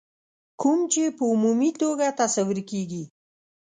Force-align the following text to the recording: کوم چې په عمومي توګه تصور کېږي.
کوم 0.61 0.79
چې 0.91 1.03
په 1.17 1.23
عمومي 1.31 1.71
توګه 1.81 2.07
تصور 2.21 2.57
کېږي. 2.69 3.03